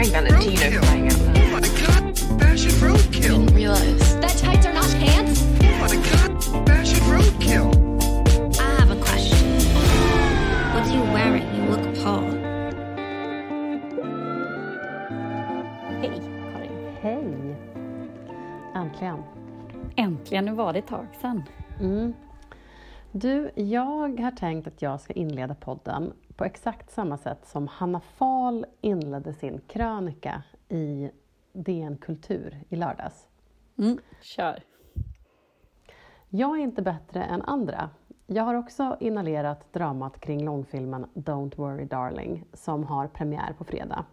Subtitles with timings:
[0.00, 1.36] Greg Valentino flying out loud.
[1.36, 3.20] Oh my god, fashion roadkill.
[3.20, 4.18] Didn't realize.
[4.20, 5.42] That tights are not pants?
[5.60, 7.68] Oh my god, fashion roadkill.
[8.58, 9.60] I have a question.
[10.72, 11.44] What are you wearing?
[11.54, 12.32] You look appalled.
[16.00, 16.22] Hej
[16.52, 16.96] Karin.
[17.02, 17.56] Hej!
[18.74, 19.22] Äntligen.
[19.96, 21.44] Äntligen, nu var det ett tag sedan.
[21.80, 22.14] Mm.
[23.12, 28.00] Du, jag har tänkt att jag ska inleda podden på exakt samma sätt som Hanna
[28.00, 31.10] Fahl inledde sin krönika i
[31.52, 33.28] DN Kultur i lördags.
[33.78, 33.98] Mm.
[34.20, 34.62] Kör.
[36.28, 37.90] Jag är inte bättre än andra.
[38.26, 44.04] Jag har också inhalerat dramat kring långfilmen Don't worry darling som har premiär på fredag.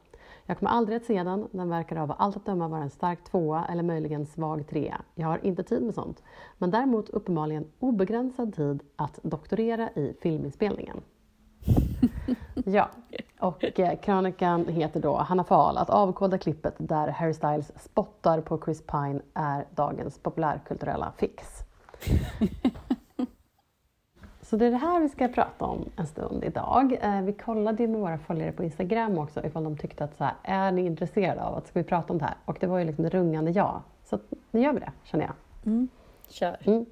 [0.49, 3.23] Jag kommer aldrig att se den, den verkar av allt att döma vara en stark
[3.23, 5.01] tvåa eller möjligen svag trea.
[5.15, 6.23] Jag har inte tid med sånt.
[6.57, 11.01] Men däremot uppenbarligen obegränsad tid att doktorera i filminspelningen.
[12.65, 12.89] Ja,
[13.39, 18.61] och eh, krönikan heter då Hanna Fahl, att avkoda klippet där Harry Styles spottar på
[18.65, 21.63] Chris Pine är dagens populärkulturella fix.
[24.49, 26.97] Så det är det här vi ska prata om en stund idag.
[27.01, 30.23] Eh, Vi kollade ju med våra följare på Instagram också ifall de tyckte att så
[30.23, 32.35] här, är ni intresserade av att ska vi prata om det här?
[32.45, 33.81] Och det var ju liksom ett rungande ja.
[34.05, 34.19] Så
[34.51, 35.87] nu gör vi det, känner jag.
[36.29, 36.57] Kör.
[36.65, 36.85] Mm.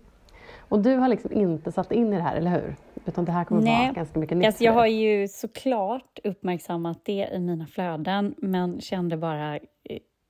[0.69, 2.75] Och du har liksom inte satt in i det här, eller hur?
[3.05, 3.83] Utan det här kommer Nej.
[3.85, 8.81] vara ganska mycket nytt Alltså, jag har ju såklart uppmärksammat det i mina flöden, men
[8.81, 9.55] kände bara...
[9.55, 9.59] eh,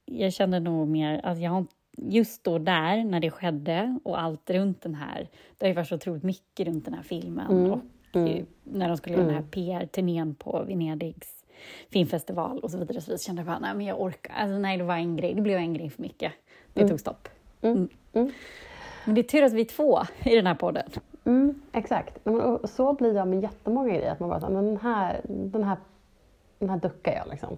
[0.05, 4.21] Jag kände nog mer att jag har inte- Just då där, när det skedde och
[4.21, 5.29] allt runt den här.
[5.57, 7.51] Det har ju varit så otroligt mycket runt den här filmen.
[7.51, 7.71] Mm.
[7.71, 7.81] Och
[8.19, 11.45] eh, när de skulle göra den här PR-turnén på Venedigs
[11.89, 13.01] filmfestival och så vidare.
[13.01, 14.33] Så vidare, så kände jag bara, nej men jag orkar.
[14.33, 15.33] Alltså, nej, det var en grej.
[15.33, 16.31] Det blev en grej för mycket.
[16.73, 17.27] Det tog stopp.
[17.61, 17.89] Mm.
[18.13, 18.31] Mm.
[19.05, 20.83] Men det är tur att vi är två i den här podden.
[21.25, 22.27] Mm, exakt.
[22.27, 24.11] Och Så blir jag med jättemånga grejer.
[24.11, 25.77] Att man bara, men den, här, den, här,
[26.67, 27.27] den här duckar jag.
[27.27, 27.57] Liksom.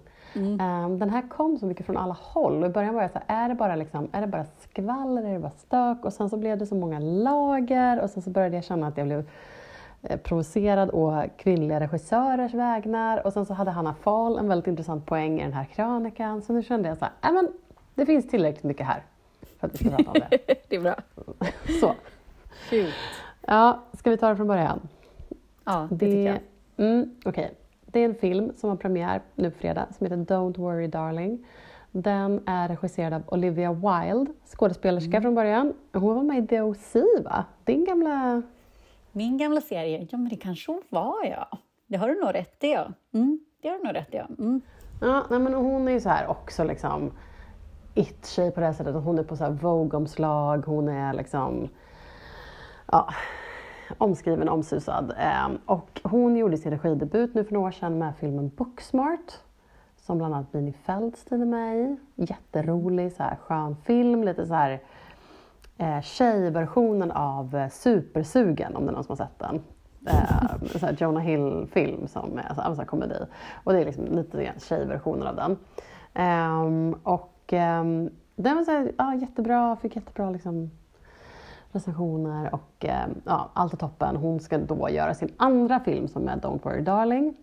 [0.60, 2.62] Ehm, den här kom så mycket från alla håll.
[2.62, 5.22] Och I början var jag så här, är det bara, liksom, är det bara skvaller,
[5.22, 6.04] är det bara stök?
[6.04, 8.00] Och sen så blev det så många lager.
[8.00, 9.28] Och sen så började jag känna att jag blev
[10.02, 13.26] eh, provocerad å kvinnliga regissörers vägnar.
[13.26, 16.42] Och sen så hade Hanna Fahl en väldigt intressant poäng i den här krönikan.
[16.42, 17.48] Så nu kände jag så här, "Nej, men
[17.94, 19.02] det finns tillräckligt mycket här
[19.60, 20.38] för att vi ska prata om det.
[20.68, 20.94] Det är bra.
[21.80, 21.94] Så,
[22.70, 22.92] Shoot.
[23.46, 24.80] ja, ska vi ta det från början?
[25.64, 26.38] Ja, det, tycker jag.
[26.86, 27.54] Mm, okej.
[27.98, 31.46] Det är en film som har premiär nu på fredag som heter Don't worry darling.
[31.92, 35.22] Den är regisserad av Olivia Wilde, skådespelerska Mm.
[35.22, 35.74] från början.
[35.92, 36.94] Hon var med i The OC
[37.24, 37.44] va?
[37.64, 38.42] Din gamla...
[39.12, 41.58] Min gamla serie, ja men det kanske hon var ja.
[41.86, 42.86] Det har du nog rätt i ja.
[43.14, 44.26] Mm, det har du nog rätt i ja.
[44.38, 44.60] Mm.
[45.00, 47.12] Ja, nej, men hon är ju så här också liksom
[47.94, 48.94] it-tjej på det här sättet.
[48.94, 51.68] Hon är på så här Vogue-omslag, hon är liksom
[52.92, 53.08] ja,
[53.98, 55.14] omskriven, omsusad.
[55.18, 59.32] Ehm, och hon gjorde sin regidebut nu för några år sedan med filmen Booksmart.
[59.96, 61.96] Som bland annat Bini Feldstein är med i.
[62.14, 64.24] Jätterolig, så här, skön film.
[64.24, 64.80] Lite så här
[65.78, 69.62] eh, tjejversionen av eh, Supersugen, om det är någon som har sett den.
[70.06, 73.26] Eh, en så här Jonah Hill-film som är så här, så här komedi.
[73.64, 75.56] Och det är liksom lite grann tjejversionen av den.
[76.14, 80.70] Ehm, och ehm, den var så här, ja, jättebra, fick jättebra liksom,
[81.72, 84.16] recensioner och ehm, ja, allt är toppen.
[84.16, 87.36] Hon ska då göra sin andra film som är Don't worry darling.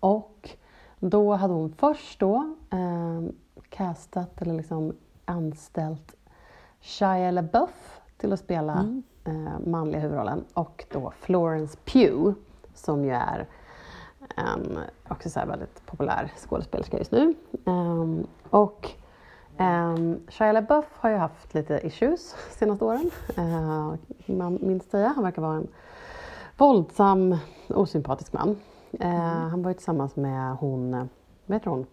[0.00, 0.50] Och
[0.98, 3.32] då hade hon först då ehm,
[3.68, 6.14] castat eller liksom anställt
[6.80, 12.34] Shia LaBeouf till att spela eh, manliga huvudrollen och då Florence Pugh
[12.74, 13.46] som ju är
[14.36, 14.78] en
[15.08, 17.34] också så väldigt populär skådespelerska just nu.
[17.66, 18.90] Ehm, och
[19.58, 23.94] um, Shia LaBeouf har ju haft lite issues senaste åren, uh,
[24.26, 25.08] man minns säga.
[25.08, 25.68] Han verkar vara en
[26.56, 27.36] våldsam,
[27.68, 28.56] osympatisk man.
[29.00, 29.10] Eh,
[29.50, 31.08] Han var ju tillsammans med hon,
[31.46, 31.86] vad heter hon,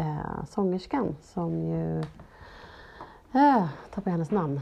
[0.00, 2.02] uh, sångerskan som ju
[3.34, 4.60] Uh, tappade jag hennes namn.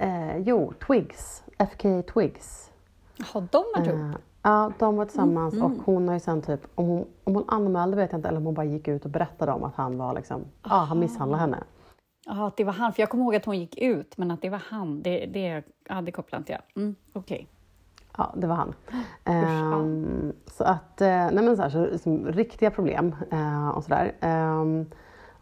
[0.00, 1.42] Eh, jo, Twigs.
[1.58, 2.70] FK Twigs.
[3.16, 4.16] Jaha, de har Eh, ihop.
[4.42, 7.96] Ja, de var tillsammans och hon har ju sen typ, om hon, om hon anmälde
[7.96, 10.14] vet jag inte eller om hon bara gick ut och berättade om att han var
[10.14, 11.64] liksom, ja han misshandlade henne.
[12.26, 12.92] Jaha, att det var han.
[12.92, 15.62] För jag kommer ihåg att hon gick ut, men att det var han, det, det,
[15.88, 16.62] ja, det kopplar inte jag.
[16.76, 17.48] Mm, Okej.
[18.18, 18.74] Ja, det var han.
[19.24, 19.32] ja.
[19.32, 24.12] Ehm, så att, eh, nej men så här, så, liksom, riktiga problem eh, och sådär.
[24.20, 24.86] Ehm,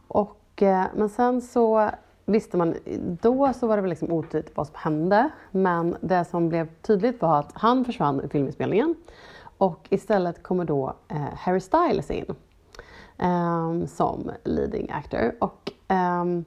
[0.09, 1.91] och, eh, men sen så
[2.29, 2.75] visste man,
[3.23, 5.31] då så var det väl liksom otydligt vad som hände.
[5.51, 8.95] Men det som blev tydligt var att han försvann i filminspelningen.
[9.59, 12.35] Och istället kommer då eh, Harry Styles in.
[13.19, 15.35] ehm, som leading actor.
[15.41, 16.45] Och ehm,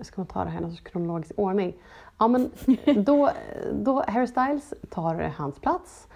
[0.00, 1.76] ska man ta det här i någon sorts kronologisk ordning?
[2.18, 2.50] Ja, men
[3.04, 3.30] då,
[3.72, 6.08] då Harry Styles tar hans plats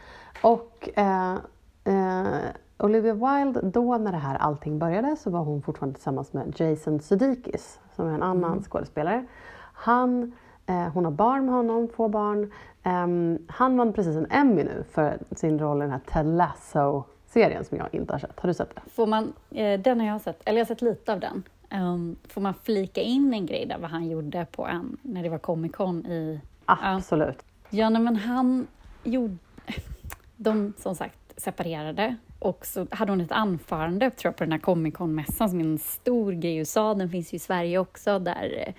[0.43, 1.37] och, eh,
[1.85, 2.41] eh,
[2.79, 7.01] Olivia Wilde, då när det här allting började så var hon fortfarande tillsammans med Jason
[7.01, 9.25] Sudeikis som är en annan skådespelare.
[9.73, 10.33] Han,
[10.67, 12.53] eh, hon har barn med honom, två barn.
[12.83, 17.65] Ehm, han vann precis en Emmy nu för sin roll i den här Ted Lasso-serien
[17.65, 18.41] som jag inte har sett.
[18.41, 18.85] Har du sett den?
[18.95, 21.43] Får man, eh, den har jag sett, eller jag har sett lite av den.
[21.75, 25.29] Um, får man flika in en grej där vad han gjorde på en, när det
[25.29, 26.41] var Comic Con i...
[26.65, 27.45] Absolut.
[27.71, 28.67] Ja, nej, men han
[29.03, 29.37] gjorde...
[30.37, 34.59] De som sagt separerade och så hade hon ett anförande tror jag, på den här
[34.59, 36.95] Comic Con-mässan som är en stor grej i USA.
[36.95, 38.19] Den finns ju i Sverige också.
[38.19, 38.75] Där, eh,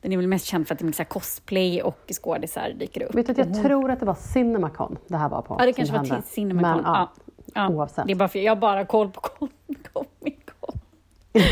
[0.00, 3.14] den är väl mest känd för att det är här cosplay och skådisar dyker upp.
[3.14, 5.56] Vet du att jag tror att det var Cinemacon det här var på?
[5.58, 6.82] Ja, det kanske var Cinemacon.
[6.82, 7.08] Men, ja.
[7.14, 7.32] ja.
[7.54, 7.68] Ja.
[7.68, 8.06] oavsett.
[8.06, 10.04] Det är bara för jag har bara koll på Comic Con.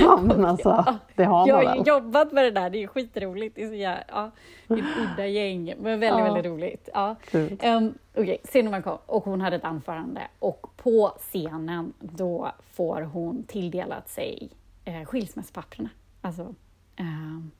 [0.00, 2.86] Ja, men alltså, det har man Jag har ju jobbat med det där, det är
[2.86, 3.56] skitroligt.
[3.56, 4.30] Det är så jävla, ja,
[4.76, 6.24] ett udda gäng, men väldigt, Ja.
[6.34, 6.88] väldigt roligt.
[6.94, 7.16] Ja.
[7.32, 13.44] Um, Okej, Cinnamon kom och hon hade ett anförande och på scenen då får hon
[13.44, 14.50] tilldelat sig
[14.84, 15.88] eh, skilsmässopapperna.
[16.20, 16.54] Alltså,
[16.96, 17.50] ehm,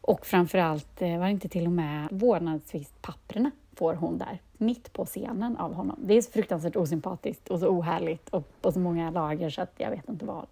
[0.00, 5.04] och framförallt eh, var det inte till och med vårdnadstvistpapperna får hon där, mitt på
[5.04, 5.96] scenen av honom.
[6.02, 9.72] Det är så fruktansvärt osympatiskt och så ohärligt och på så många lager så att
[9.76, 10.46] jag vet inte vad.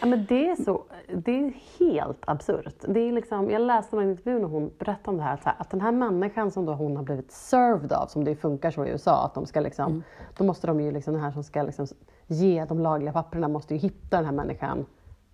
[0.00, 0.82] Ja, men det är så,
[1.14, 2.74] det är helt absurt.
[2.88, 5.48] Det är liksom, jag läste en intervju när hon berättade om det här, att, så
[5.48, 8.70] här, att den här människan som då hon har blivit served av, som det funkar
[8.70, 10.02] så i USA, att de ska liksom,
[10.38, 11.86] då måste de ju liksom, den här som ska liksom
[12.26, 14.86] ge de lagliga papperna måste ju hitta den här människan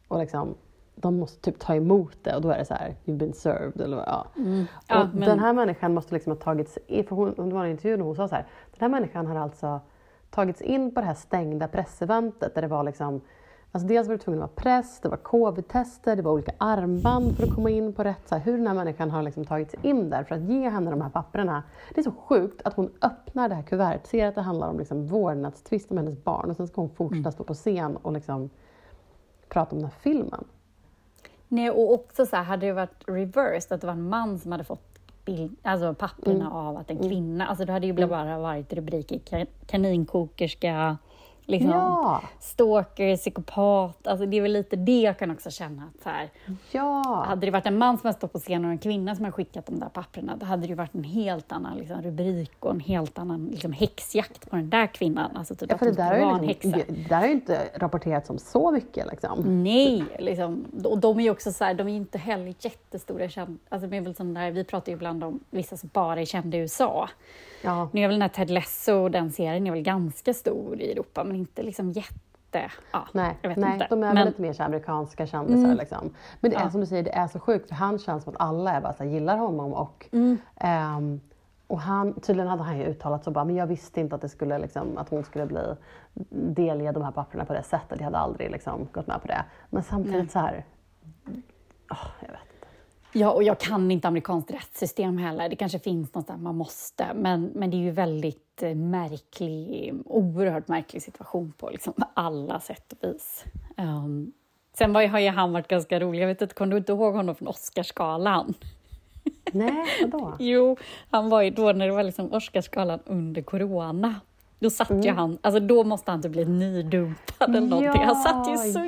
[0.08, 0.54] och liksom,
[0.94, 3.80] de måste typ ta emot det och då är det så här, you've been served
[3.80, 4.26] eller ja.
[4.88, 7.64] Ja, och men- den här människan måste liksom ha tagits in, för hon, det var
[7.64, 9.80] en intervju när hon sa så här, den här människan har alltså
[10.30, 13.20] tagits in på det här stängda presseventet där det var liksom
[13.78, 17.36] Alltså dels var du tvungen att vara press, det var covid-tester, det var olika armband
[17.36, 18.28] för att komma in på rätt.
[18.28, 20.90] Så här, hur den här människan har liksom tagits in där för att ge henne
[20.90, 21.62] de här papperna.
[21.94, 24.78] Det är så sjukt att hon öppnar det här kuvertet, ser att det handlar om
[24.78, 28.50] liksom vårdnadstvist om hennes barn och sen ska hon fortsätta stå på scen och liksom
[29.48, 30.44] prata om den här filmen.
[31.48, 34.52] Nej, och också så här, hade det varit reversed, att det var en man som
[34.52, 36.52] hade fått bild, alltså papperna Mm.
[36.52, 40.98] av att en kvinna, alltså då hade det ju bara varit rubriker ka- kaninkokerska,
[41.48, 42.22] liksom, Ja!
[42.40, 46.28] stalker, psykopat, alltså det är väl lite det jag kan också känna att så här,
[46.70, 47.24] Ja!
[47.28, 49.32] hade det varit en man som har stått på scenen och en kvinna som har
[49.32, 52.70] skickat de där papperna, då hade det ju varit en helt annan liksom, rubrik och
[52.70, 55.36] en helt annan liksom, häxjakt på den där kvinnan.
[55.36, 56.92] Alltså typ ja att för det hon där vara ju en liksom, häxa.
[56.92, 59.62] det där har ju inte rapporterats om så mycket liksom.
[59.64, 60.64] Nej, liksom.
[60.84, 63.96] och de är ju också så här, de är inte heller jättestora känd, alltså det
[63.96, 66.60] är väl sån där, Vi pratar ju ibland om vissa som bara är kända i
[66.60, 67.08] USA.
[67.62, 67.88] Ja.
[67.92, 71.24] Nu är väl den här Ted Lasso, den serien, är väl ganska stor i Europa,
[71.24, 72.70] men inte liksom jätte...
[72.92, 73.86] Ja, Nej, nej inte.
[73.90, 75.64] de är men, väl lite mer så amerikanska kändisar.
[75.64, 75.76] Mm.
[75.76, 76.14] Liksom.
[76.40, 76.70] Men det är Ja.
[76.70, 78.92] som du säger, det är så sjukt för han känns som att alla är bara
[78.92, 79.72] så här, gillar honom.
[79.72, 80.38] Och, Mm.
[80.56, 81.20] ehm,
[81.66, 84.28] och han, tydligen hade han ju uttalat så bara, men jag visste inte att, det
[84.28, 85.60] skulle, liksom, att hon skulle bli
[86.30, 87.98] delge de här papperna på det sättet.
[87.98, 89.44] Jag hade aldrig liksom, gått med på det.
[89.70, 90.28] Men samtidigt Nej.
[90.28, 90.64] så här,
[91.90, 92.47] åh, jag vet.
[93.12, 95.48] Ja, och jag kan inte amerikanskt rättssystem heller.
[95.48, 100.68] Det kanske finns någonstans man måste, men, men det är ju väldigt eh, märklig, oerhört
[100.68, 103.44] märklig situation på liksom alla sätt och vis.
[103.76, 104.32] Um,
[104.78, 106.22] sen var, har ju han varit ganska rolig.
[106.22, 108.54] Jag vet inte, kommer du inte ihåg honom från Oscarsgalan?
[109.52, 110.36] Nej, vadå?
[110.38, 110.76] Jo,
[111.10, 114.14] han var ju då när det var liksom Oscarsgalan under corona.
[114.60, 118.02] Då satt ju han, alltså då måste han typ bli nydumpad eller någonting.
[118.02, 118.78] Han satt ju så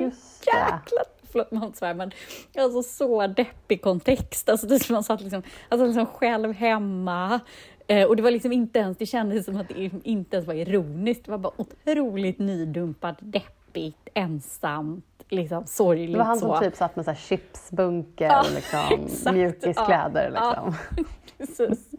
[0.45, 2.11] jäkla, förlåt man svär, men
[2.57, 4.49] alltså så deppig kontext.
[4.49, 7.39] Alltså det som han satt liksom, alltså liksom själv hemma.
[7.87, 10.53] Eh, och det var liksom inte ens, det kändes som att det inte ens var
[10.53, 11.25] ironiskt.
[11.25, 16.59] Det var bara otroligt nydumpad, deppigt, ensamt, liksom sorgligt Det var han som så.
[16.59, 19.35] typ satt med så chipsbunker Ja, och liksom, exakt.
[19.35, 20.31] mjukiskläder.
[20.35, 21.05] Ja, Liksom.
[21.37, 21.89] Precis.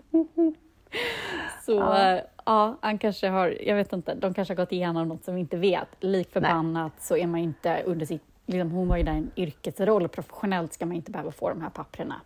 [1.66, 2.20] Så ja.
[2.44, 5.40] ja, han kanske har, jag vet inte, de kanske har gått igenom något som vi
[5.40, 5.88] inte vet.
[6.00, 9.30] Lik förbannat så är man inte under sitt, liksom, hon var ju där i en
[9.37, 12.20] yrkesroll professionellt ska man inte behöva få de här papperna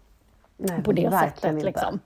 [0.57, 1.63] Nej, på det sättet.
[1.63, 2.01] Liksom.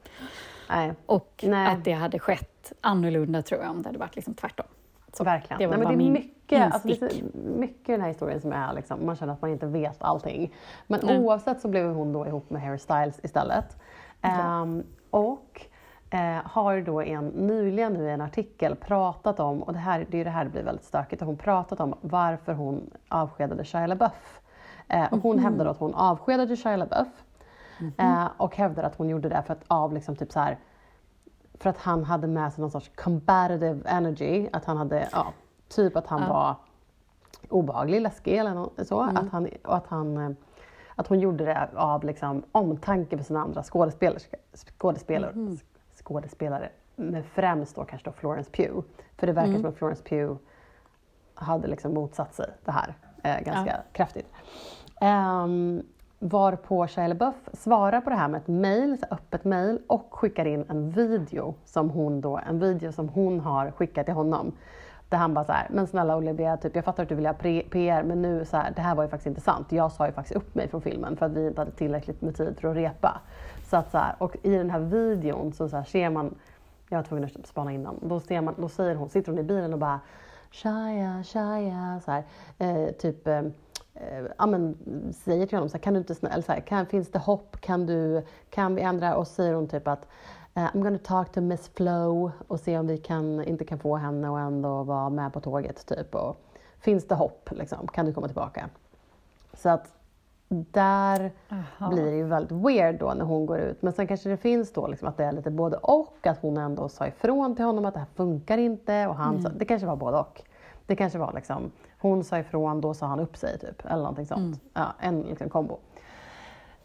[0.68, 0.92] Nej.
[1.06, 1.66] Och Nej.
[1.66, 4.66] att det hade skett annorlunda tror jag om det hade varit liksom tvärtom.
[5.12, 5.58] Så Verkligen.
[5.58, 7.22] Det var Nej, men det är mycket, alltså, det är
[7.58, 10.54] mycket i den här historien som är liksom, man känner att man inte vet allting.
[10.86, 11.18] Men Nej.
[11.18, 13.76] oavsett så blev hon då ihop med Harry Styles istället.
[14.22, 15.66] Ehm, och
[16.10, 20.24] eh, har då en, nyligen i en artikel pratat om, och det, här, det är
[20.24, 24.40] det här det blir väldigt stökigt, hon pratat om varför hon avskedade Shia LaBeouf.
[24.88, 27.08] Eh, och hon hävdar då att hon avskedade Shia LaBeouf
[27.98, 30.58] eh, och hävdar att hon gjorde det för att av liksom typ så här
[31.54, 35.32] för att han hade med sig någon sorts combative energy, att han hade, ja,
[35.68, 36.28] typ att han Ja.
[36.28, 36.54] var
[37.48, 39.00] obehaglig, läskig eller nå- så.
[39.00, 40.30] Att, han, och att, han, eh,
[40.94, 44.18] att hon gjorde det av liksom, omtanke för sina andra skådespelare,
[44.78, 45.32] skådespelare,
[46.10, 46.68] skådespelare.
[46.96, 48.86] Men främst då kanske då Florence Pugh.
[49.16, 50.34] För det verkar som att Florence Pugh
[51.34, 54.26] hade liksom motsatt sig det här eh, ganska kraftigt.
[55.00, 55.82] Um,
[56.18, 60.44] varpå Shia LaBeouf svarar på det här med ett mail, så öppet mail och skickar
[60.44, 64.52] in en video som hon då, en video som hon har skickat till honom.
[65.08, 67.34] Där han bara så här, men snälla Olivia, typ, jag fattar att du vill ha
[67.34, 69.72] PR men nu så här, det här var ju faktiskt inte sant.
[69.72, 72.36] Jag sa ju faktiskt upp mig från filmen för att vi inte hade tillräckligt med
[72.36, 73.20] tid för att repa.
[73.70, 76.34] Så att så här, och i den här videon så, så här, ser man,
[76.88, 79.42] jag var tvungen att spana innan, då, ser man, då säger hon, sitter hon i
[79.42, 80.00] bilen och bara
[80.50, 82.24] Shia, Shia, så här,
[82.58, 83.38] eh, typ eh,
[83.94, 84.76] eh ja, men,
[85.24, 87.60] säger till honom så här, kan du inte eller så här, kan, finns det hopp,
[87.60, 89.16] kan, du, kan vi ändra?
[89.16, 90.06] Och så säger hon typ att
[90.54, 93.96] eh, I'm gonna talk to Miss Flow och se om vi kan, inte kan få
[93.96, 96.14] henne och ändå vara med på tåget typ.
[96.14, 96.36] Och,
[96.80, 97.88] finns det hopp liksom?
[97.88, 98.68] Kan du komma tillbaka?
[99.54, 99.99] Så att
[100.54, 101.90] där Aha.
[101.90, 103.82] blir det ju väldigt weird då när hon går ut.
[103.82, 106.56] Men sen kanske det finns då liksom att det är lite både och, att hon
[106.56, 109.86] ändå sa ifrån till honom att det här funkar inte och han sa, det kanske
[109.86, 110.42] var både och.
[110.86, 114.26] Det kanske var liksom, hon sa ifrån, då sa han upp sig typ, eller någonting
[114.26, 114.60] sånt.
[114.72, 115.78] Ja, en liksom kombo.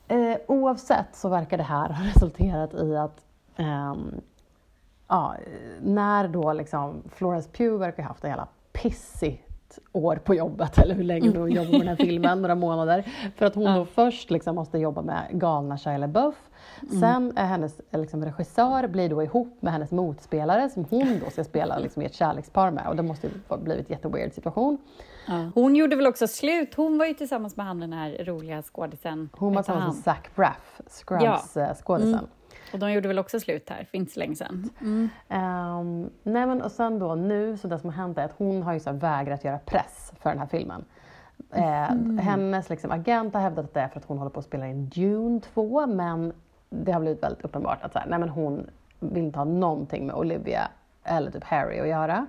[0.08, 4.22] Eh, oavsett så verkar det här ha resulterat i att ehm,
[5.08, 5.36] ja,
[5.82, 9.55] när då liksom Florence Pugh verkar ha haft en jävla pissigt
[9.92, 13.06] år på jobbet, eller hur länge hon jobbar med den här filmen, några månader.
[13.36, 16.36] För att hon då först liksom måste jobba med galna Shia LaBeouf.
[17.00, 21.32] Sen är hennes eh, liksom, regissör blir då ihop med hennes motspelare som hon då
[21.32, 22.88] ska spela liksom, i ett kärlekspar med.
[22.88, 24.78] Och det måste ju ha blivit en jätteweird situation.
[25.28, 25.52] Ja.
[25.56, 29.30] Hon gjorde väl också slut, hon var ju tillsammans med han den här roliga skådisen.
[29.34, 32.28] Hon var tillsammans med Zach Braff, Scrubs-skådisen.
[32.76, 34.70] Och de gjorde väl också slut här för inte så länge sedan.
[35.30, 38.64] Ehm, nej men och sen då nu, så det som har hänt är att hon
[38.64, 40.86] har ju så vägrat göra press för den här filmen.
[41.52, 44.46] Eh, Hennes liksom, agent har hävdat att det är för att hon håller på att
[44.46, 46.34] spela in Dune 2 men
[46.70, 50.08] det har blivit väldigt uppenbart att så här, nej men hon vill inte ha någonting
[50.08, 50.68] med Olivia
[51.04, 52.28] eller typ Harry att göra.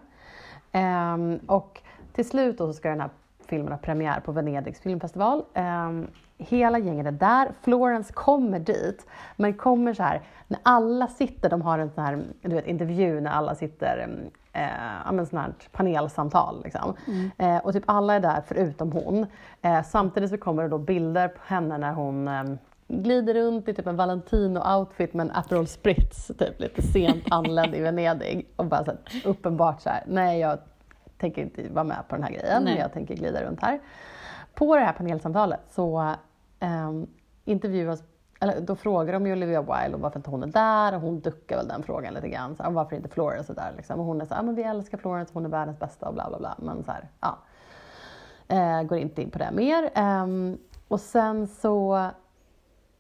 [0.72, 3.10] Ehm, och till slut då så ska den här
[3.46, 5.44] filmen ha premiär på Venedigs filmfestival.
[5.54, 6.06] Ehm,
[6.38, 7.48] hela gänget är där.
[7.62, 12.22] Florence kommer dit, men kommer så här när alla sitter, de har en sån här
[12.42, 16.94] du vet, intervju när alla sitter, mm, eh, men sån här panelsamtal liksom.
[17.38, 19.26] Eh, och typ alla är där förutom hon.
[19.62, 22.44] Eh, samtidigt så kommer det då bilder på henne när hon eh,
[22.88, 27.80] glider runt i typ en Valentino-outfit med en Aperol Spritz, typ lite sent anländ i
[27.80, 28.46] Venedig.
[28.56, 30.58] Och bara så här, uppenbart så här, nej jag
[31.18, 32.78] tänker inte vara med på den här grejen, Nej.
[32.78, 33.80] jag tänker glida runt här.
[34.54, 36.14] På det här panelsamtalet så
[36.60, 37.06] ehm,
[37.44, 38.02] intervjuas,
[38.40, 41.20] eller då frågar de ju Olivia Wilde om varför inte hon är där och hon
[41.20, 42.56] duckar väl den frågan lite grann.
[42.56, 44.00] Så, här, varför inte Florence är där liksom.
[44.00, 46.14] Och hon är så här, ah, men vi älskar Florence, hon är världens bästa och
[46.14, 46.54] bla bla bla.
[46.58, 47.38] Men så här, ja.
[48.48, 49.90] Eh, går inte in på det mer.
[49.94, 50.58] Ehm,
[50.88, 52.10] och sen så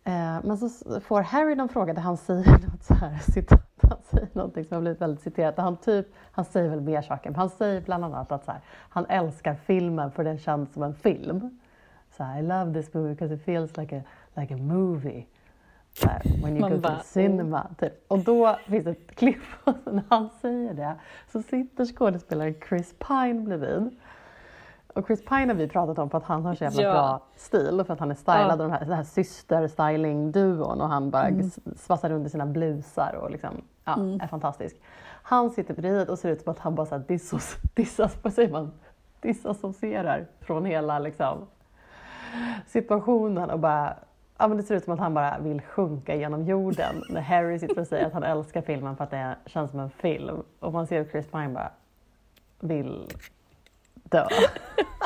[0.06, 3.65] Eh, men så får Harry någon fråga där han säger något så här citat.
[3.88, 5.58] Han säger någonting som har blivit väldigt citerat.
[5.58, 8.60] Han, typ, han säger väl mer saker, men han säger bland annat att så här,
[8.68, 11.58] han älskar filmen för den känns som en film.
[12.16, 14.02] Så här, I love this movie because it feels like a,
[14.40, 15.26] like a movie.
[15.94, 17.66] Så här, when you Man go to bara, the cinema.
[17.78, 18.04] Typ.
[18.08, 20.94] Och då finns ett klipp och när han säger det
[21.32, 23.90] så sitter skådespelaren Chris Pine bredvid.
[24.94, 26.92] Och Chris Pine har vi pratat om för att han har så jävla Ja.
[26.92, 28.52] bra stil och för att han är stylad Ja.
[28.52, 33.14] av de här, den här syster-styling-duon och han bara s- svassar runt i sina blusar
[33.22, 33.50] och liksom,
[33.86, 34.76] ja, är fantastisk.
[35.22, 38.32] Han sitter bredvid och ser ut som att han bara så här dissos, dissas, vad
[38.32, 38.72] säger man,
[39.20, 41.46] disassocierar från hela liksom,
[42.66, 43.96] situationen och bara
[44.38, 47.58] Ja, men det ser ut som att han bara vill sjunka genom jorden när Harry
[47.58, 50.42] sitter och säger att han älskar filmen för att det känns som en film.
[50.60, 51.70] Och man ser att Chris Pine bara
[52.60, 53.08] vill
[53.94, 54.26] dö.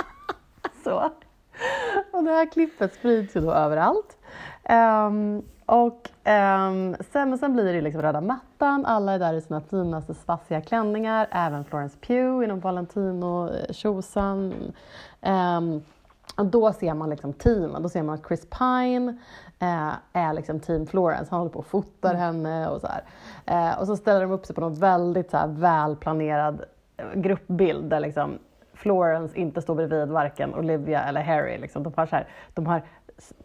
[0.85, 1.11] Så.
[2.11, 4.19] Och det här klippet sprids ju då överallt.
[4.65, 9.41] Ehm, och ehm, sen, men sen blir det liksom röda mattan, alla är där i
[9.41, 14.55] sina finaste svassiga klänningar, även Florence Pugh inom Valentino-tjosan.
[15.21, 15.83] Um,
[16.37, 19.19] och då ser man liksom teamen, då ser man att Chris Pine
[19.59, 22.89] eh, är liksom team Florence, han håller på och fotar henne och så.
[23.47, 26.65] Eh, och så ställer de upp sig på någon väldigt så här, välplanerad
[26.97, 28.39] eh, gruppbild där liksom
[28.83, 31.59] Florence inte står bredvid varken Olivia eller Harry.
[31.59, 31.83] Liksom.
[31.83, 32.83] De, har så här, de har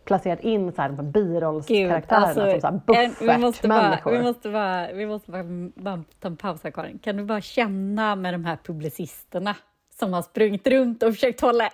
[0.06, 3.80] placerat in så här, de här birollskaraktärerna som så här en- alltså, vi, måste bara,
[3.90, 4.12] buffertmänniskor.
[4.12, 5.44] vi måste bara, vi måste bara,
[5.76, 7.00] bara ta en paus här Karin.
[7.00, 9.56] Kan du bara känna med de här publicisterna
[10.00, 11.70] som har sprungit runt och försökt hålla,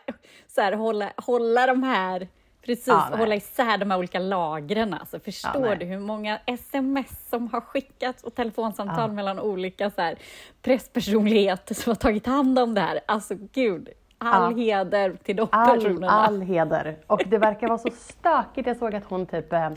[0.48, 2.28] så här, hålla, hålla de här
[2.66, 3.20] Precis, Ja, nej.
[3.20, 4.94] hålla isär de här olika lagren.
[4.94, 5.78] Alltså, förstår nej.
[5.78, 9.14] du hur många sms som har skickats och telefonsamtal Ja.
[9.16, 10.16] mellan olika så här,
[10.62, 13.00] presspersonligheter som har tagit hand om det här?
[13.06, 14.58] Alltså gud, all Ja.
[14.64, 16.10] heder till de all, personerna.
[16.12, 16.98] all heder.
[17.08, 18.68] Och det verkar vara så stökigt.
[18.68, 19.70] Jag såg att hon typ eh,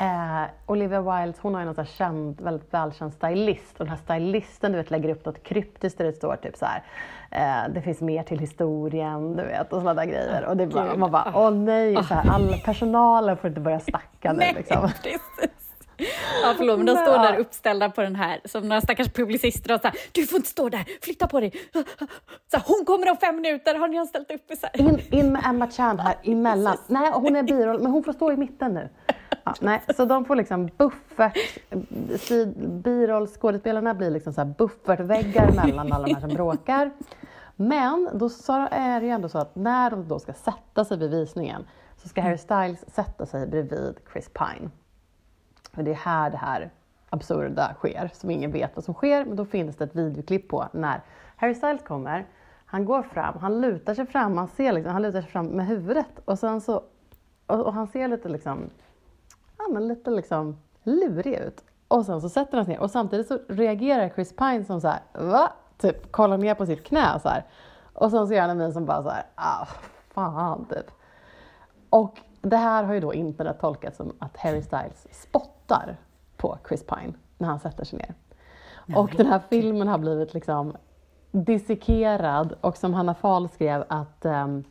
[0.00, 4.72] Eh, Olivia Wilde, hon har ju någon känd, väldigt välkänd stylist och den här stylisten
[4.72, 6.82] du vet lägger upp något kryptiskt där det står typ så här.
[7.30, 10.44] Eh, det finns mer till historien, du vet och sådana där grejer.
[10.44, 14.32] Och det bara, man bara, åh nej, så här, all personalen får inte börja snacka
[14.32, 14.88] nu liksom.
[16.42, 19.80] Ja, förlåt, men de står där uppställda på den här som några stackars publicister och
[19.80, 21.52] så här, du får inte stå där, flytta på dig.
[22.50, 24.80] Så här, hon kommer om fem minuter, har ni ställt upp så här?
[24.80, 26.76] In, in med Emma Chan här emellan.
[26.86, 28.88] Nej, hon är biroll, men hon får stå i mitten nu.
[29.48, 31.38] Ja, nej, så de får liksom buffert,
[32.84, 36.90] birollskådespelarna blir liksom så här buffertväggar mellan alla de här som bråkar.
[37.56, 38.26] Men då
[38.70, 41.64] är det ju ändå så att när de då ska sätta sig vid visningen
[41.96, 44.70] så ska Harry Styles sätta sig bredvid Chris Pine.
[45.76, 46.70] Och det är här det här
[47.10, 49.24] absurda sker, som ingen vet vad som sker.
[49.24, 51.00] Men då finns det ett videoklipp på när
[51.36, 52.26] Harry Styles kommer.
[52.66, 55.66] Han går fram, han lutar sig fram, han ser liksom, han lutar sig fram med
[55.66, 56.82] huvudet och sen så
[57.48, 58.70] och, och han ser lite liksom,
[59.72, 61.64] men lite liksom lurig ut.
[61.88, 64.88] Och sen så sätter han sig ner och samtidigt så reagerar Chris Pine som så
[64.88, 65.52] här, va?
[65.78, 67.46] Typ kollar ner på sitt knä så här.
[67.92, 69.66] Och sen så gör han en min som bara så här, ah
[70.14, 70.90] fan typ.
[71.90, 75.96] Och det här har ju då internet tolkat som att Harry Styles spottar
[76.36, 78.14] på Chris Pine när han sätter sig ner.
[78.96, 80.76] Och den här filmen har blivit liksom
[81.30, 84.64] dissekerad och som Hanna Fahl skrev att ehm,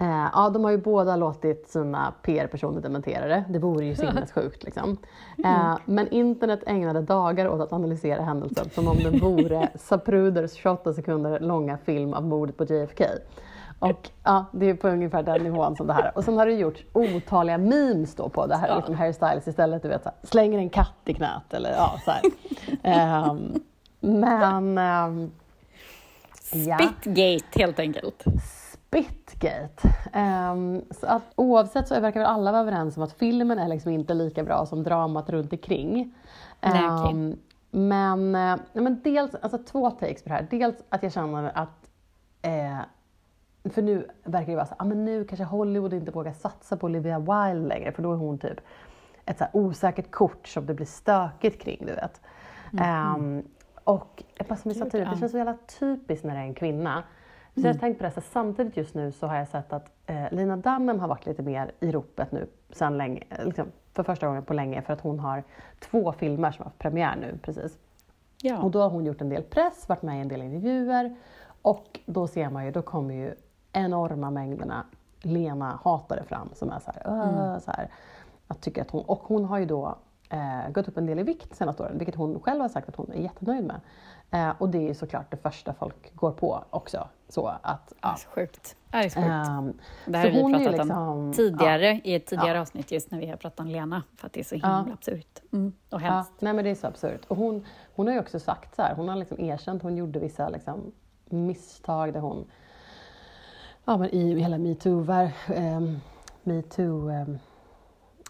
[0.00, 3.44] eh, ja, de har ju båda låtit sina PR-personer dementera det.
[3.48, 4.96] Det vore ju sinnessjukt liksom.
[5.44, 10.92] Eh, men internet ägnade dagar åt att analysera händelsen som om den vore Zapruders 28
[10.92, 13.04] sekunder långa film av mordet på JFK.
[13.78, 16.12] Och ja, det är på ungefär den nivån som det här.
[16.14, 19.82] Och sen har det gjorts otaliga memes då på det här, liksom Harry Styles istället,
[19.82, 22.12] du vet, så här, slänger en katt i knät eller ja, så.
[22.82, 23.54] Ehm,
[24.00, 25.30] men ehm,
[26.52, 26.78] ja.
[26.78, 28.24] Spitgate helt enkelt.
[28.86, 29.94] Spitgate.
[30.12, 33.92] Ehm, så att oavsett så verkar väl alla vara överens om att filmen är liksom
[33.92, 36.14] inte lika bra som dramat runt omkring.
[36.60, 37.10] Nej, okej.
[37.10, 37.36] Ehm,
[37.70, 38.30] men,
[38.72, 40.46] men dels, alltså två takes på det här.
[40.50, 41.90] Dels att jag känner att
[42.42, 42.80] eh,
[43.70, 46.86] för nu verkar det vara så ah, men nu kanske Hollywood inte vågar satsa på
[46.86, 48.60] Olivia Wilde längre för då är hon typ
[49.24, 52.20] ett så osäkert kort som det blir stökigt kring, du vet.
[52.80, 53.42] Ehm,
[53.84, 56.54] och bara som vi sa tidigare, det känns så jävla typiskt när det är en
[56.54, 57.02] kvinna.
[57.60, 59.90] Så jag har tänkt på det, så samtidigt just nu så har jag sett att
[60.06, 64.02] eh, Lina Dunham har varit lite mer i ropet nu sen länge, eh, liksom, för
[64.02, 65.44] första gången på länge för att hon har
[65.80, 67.78] två filmer som har haft premiär nu precis.
[68.42, 68.58] Ja.
[68.62, 71.16] Och då har hon gjort en del press, varit med i en del intervjuer
[71.62, 73.34] och då ser man ju, då kommer ju
[73.72, 74.86] enorma mängderna
[75.22, 77.88] Lena-hatare fram som är så här, "Åh", så här
[78.48, 79.98] att tycker att hon, och hon har ju då
[80.30, 82.96] eh, gått upp en del i vikt senaste åren, vilket hon själv har sagt att
[82.96, 83.80] hon är jättenöjd med.
[84.30, 87.08] Eh, och det är ju såklart det första folk går på också.
[87.28, 88.12] Så att, Det ja.
[88.12, 88.76] är så sjukt.
[88.90, 89.28] Det är så sjukt.
[89.28, 89.72] Ehm,
[90.06, 92.60] Det här har vi pratat liksom- om tidigare i ett tidigare Ja.
[92.60, 94.76] avsnitt just när vi har pratat om Lena för att det är så Ja.
[94.78, 95.72] himla absurt mm.
[95.90, 96.32] och Ja, hemskt.
[96.40, 97.20] nej men det är så absurt.
[97.28, 100.18] Och hon, hon har ju också sagt så här, hon har liksom erkänt, hon gjorde
[100.18, 100.92] vissa liksom
[101.24, 102.46] misstag där hon,
[103.84, 105.06] ja men i hela metoo,
[105.56, 106.00] um,
[106.42, 107.38] metoo ehm,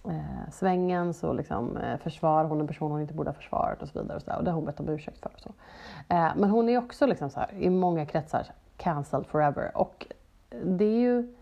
[0.08, 3.88] eh, svängen så liksom, eh, försvarar hon en person hon inte borde ha försvarat och
[3.88, 4.16] så vidare.
[4.16, 5.30] Och, så där, och det har hon bett om ursäkt för.
[5.34, 5.48] Och så.
[6.08, 9.76] Eh, men hon är också liksom så här, i många kretsar cancelled forever.
[9.76, 10.06] Och
[10.64, 11.34] det är ju,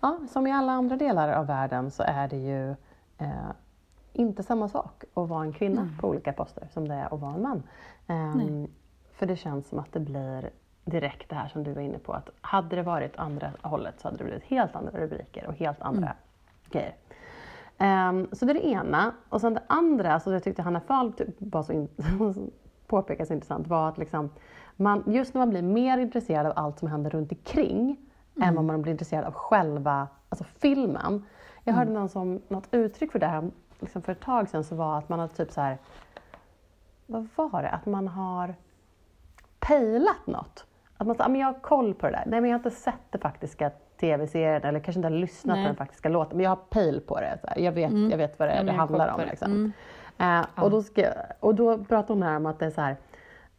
[0.00, 2.70] ja, som i alla andra delar av världen så är det ju
[3.18, 3.50] eh,
[4.12, 7.34] inte samma sak att vara en kvinna på olika poster som det är att vara
[7.34, 7.62] en man.
[8.06, 8.68] Ehm,
[9.12, 10.50] för det känns som att det blir
[10.84, 14.08] direkt det här som du var inne på, att hade det varit andra hållet så
[14.08, 16.14] hade det blivit helt andra rubriker och helt andra
[16.70, 16.94] grejer.
[17.82, 19.12] Ehm, så det är det ena.
[19.28, 21.88] Och sen det andra, som jag tyckte Hanna Fahl typ var så in,
[22.86, 24.30] påpekade så intressant, var att liksom,
[24.76, 27.96] man, just när man blir mer intresserad av allt som händer runt omkring
[28.42, 31.24] än vad man blir intresserad av själva alltså filmen.
[31.64, 34.74] Jag hörde någon som, något uttryck för det här liksom för ett tag sedan så
[34.74, 35.78] var att man har typ så här,
[37.06, 37.70] vad var det?
[37.70, 38.54] Att man har
[39.60, 40.66] pejlat något.
[41.00, 42.22] Att man säger, men jag har koll på det där.
[42.26, 45.64] Nej men jag har inte sett det faktiska tv-serien eller kanske inte har lyssnat Nej.
[45.64, 46.36] på den faktiska låten.
[46.36, 47.38] Men jag har pejl på det.
[47.40, 47.58] Så här.
[47.58, 49.20] Jag, vet, jag vet vad det, Ja, det handlar om.
[49.20, 49.26] det.
[49.26, 49.72] Liksom.
[50.18, 51.04] Eh, och, då ska,
[51.40, 52.96] och då pratar hon här om att det är så här,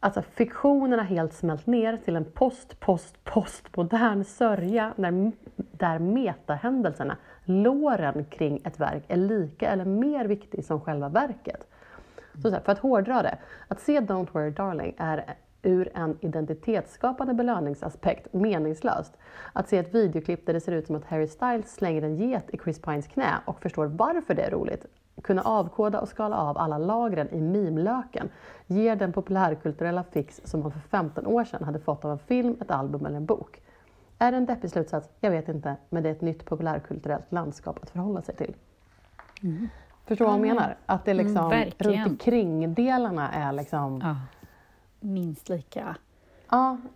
[0.00, 7.16] alltså fiktionen har helt smält ner till en post, post, postmodern sörja när, där metahändelserna,
[7.44, 11.66] låren kring ett verk, är lika eller mer viktig som själva verket.
[12.34, 16.18] Så, så här, för att hårdra det, att se Don't Worry Darling är ur en
[16.20, 19.12] identitetsskapande belöningsaspekt meningslöst.
[19.52, 22.50] Att se ett videoklipp där det ser ut som att Harry Styles slänger en get
[22.50, 24.86] i Chris Pines knä och förstår varför det är roligt,
[25.22, 28.28] kunna avkoda och skala av alla lagren i mimlöken
[28.66, 32.56] ger den populärkulturella fix som man för 15 år sedan hade fått av en film,
[32.60, 33.62] ett album eller en bok.
[34.18, 35.08] Är det en deppig slutsats?
[35.20, 38.54] Jag vet inte, men det är ett nytt populärkulturellt landskap att förhålla sig till.
[40.06, 40.76] Förstår du vad jag menar?
[40.86, 44.16] Att det är liksom, Mm, runt omkring delarna är liksom, ja.
[45.02, 45.08] Ja.
[45.08, 45.96] Minst lika.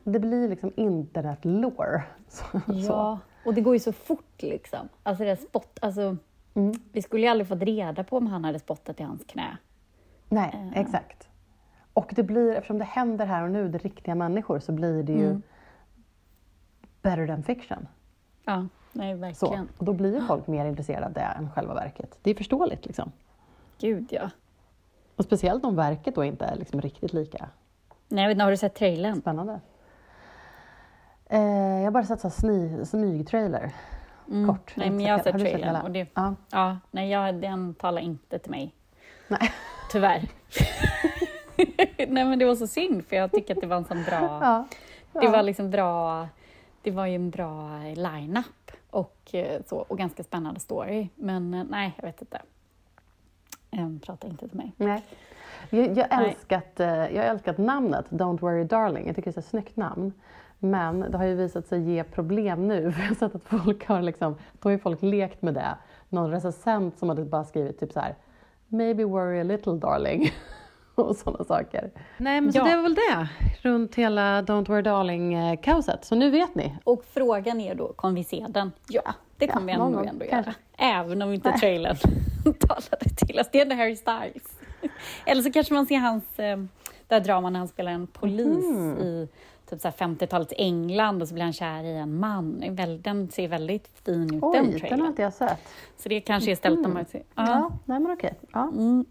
[0.04, 2.02] det blir liksom internet-lore.
[2.28, 2.72] Så, så.
[2.72, 4.88] Ja, och det går ju så fort liksom.
[5.02, 6.16] Alltså det spott, alltså,
[6.54, 6.72] Mm.
[6.92, 9.56] Vi skulle ju aldrig fått reda på om han hade spottat i hans knä.
[10.28, 10.80] Nej, Eh.
[10.80, 11.28] exakt.
[11.92, 15.02] Och det blir, eftersom det händer här och nu, det är riktiga människor, så blir
[15.02, 15.42] det ju Mm.
[17.02, 17.88] better than fiction.
[18.44, 19.20] Ja, nej Så.
[19.20, 19.68] verkligen.
[19.78, 22.18] Och då blir ju folk mer intresserade än själva verket.
[22.22, 23.12] Det är förståeligt liksom.
[23.78, 24.30] Gud ja.
[25.16, 27.48] Och speciellt om verket då inte är liksom riktigt lika
[28.08, 29.20] Nej, jag vet inte, har du sett trailern?
[29.20, 29.60] spännande.
[31.26, 33.70] Eh, jag har bara sett så sny, smygtrailer.
[34.30, 34.48] Mm.
[34.48, 34.72] Kort.
[34.76, 35.82] Nej, men jag har sett- sett har du sett trailern.
[35.82, 36.34] Och det, Ja.
[36.50, 38.74] ja, nej, jag, den talar inte till mig.
[39.28, 39.50] Nej.
[39.92, 40.28] Tyvärr.
[42.08, 44.38] nej, men det var så synd, för jag tycker att det var en sån bra...
[45.12, 45.20] Ja.
[45.22, 46.28] Det var liksom bra...
[46.82, 51.08] Det var ju en bra line-up och, eh, så, och ganska spännande story.
[51.14, 52.42] Men eh, nej, jag vet inte.
[53.70, 54.72] Um, prata inte till mig.
[54.76, 55.02] Nej.
[55.70, 59.06] Jag, jag, älskat, eh, jag älskat namnet Don't Worry Darling.
[59.06, 60.12] Jag tycker det är ett snyggt namn.
[60.58, 62.92] Men det har ju visat sig ge problem nu.
[62.92, 65.76] För jag har sett att folk har liksom, då har ju folk lekt med det.
[66.08, 68.14] Någon recensent som hade bara skrivit typ så här
[68.68, 70.30] Maybe worry a little darling.
[70.94, 71.90] och sådana saker.
[72.16, 73.28] Nej men så det var väl det.
[73.62, 76.04] Runt hela Don't Worry Darling-kaoset.
[76.04, 76.76] Så nu vet ni.
[76.84, 78.72] Och frågan är då, kommer vi se den?
[78.88, 80.50] Ja, det kommer Ja, vi ändå, ändå kanske.
[80.50, 80.98] göra.
[80.98, 81.96] Även om inte trailern
[82.44, 83.48] talade till oss.
[83.52, 84.55] Det är ändå Harry Styles.
[85.26, 86.58] Eller så kanske man ser hans, eh,
[87.08, 88.98] där draman när han spelar en polis Mhm.
[88.98, 89.28] i
[89.70, 92.64] typ så här 50-talets England och så blir han kär i en man.
[93.00, 95.06] Den ser väldigt fin ut, den Oj, den har trailern.
[95.06, 95.58] inte jag sett.
[95.96, 97.22] Så det kanske är istället om man ser.
[97.34, 97.70] Ja, Ja.
[97.84, 98.34] nej men okej.
[98.52, 98.62] Ja.
[98.62, 99.04] Mm.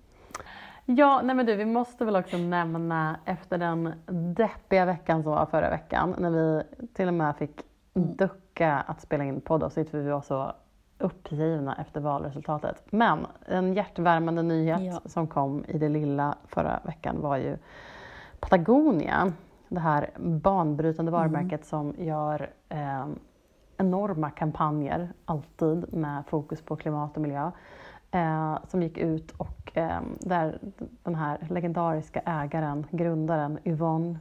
[0.85, 3.93] Ja, nej men du, vi måste väl också nämna efter den
[4.35, 7.51] deppiga veckan som var förra veckan, när vi till och med fick
[7.93, 10.51] ducka att spela in poddavsnitt för vi var så
[10.97, 12.83] uppgivna efter valresultatet.
[12.91, 15.01] Men en hjärtvärmande nyhet Ja.
[15.05, 17.57] som kom i det lilla förra veckan var ju
[18.39, 19.33] Patagonia,
[19.69, 23.05] det här banbrytande varumärket som gör eh,
[23.77, 27.51] enorma kampanjer, alltid med fokus på klimat och miljö.
[28.11, 30.59] Eh, som gick ut och eh, där
[31.03, 34.19] den här legendariska ägaren, grundaren Yvonne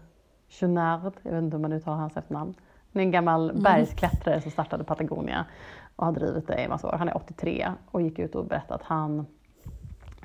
[0.48, 2.54] Chouinard, jag vet inte hur man uttalar hans efternamn,
[2.92, 5.44] en gammal bergsklättrare som startade Patagonia
[5.96, 6.92] och har drivit det i massa år.
[6.98, 9.26] Han är 83 och gick ut och berättade att han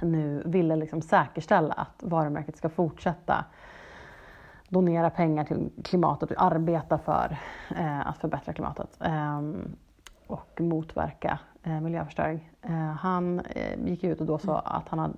[0.02, 3.46] nu ville liksom säkerställa att varumärket ska fortsätta
[4.70, 7.38] donera pengar till klimatet och arbeta för
[7.78, 9.42] eh, att förbättra klimatet eh,
[10.28, 12.52] och motverka eh, miljöförstöring.
[12.62, 15.12] Eh, han eh, gick ut och då sa att han, har,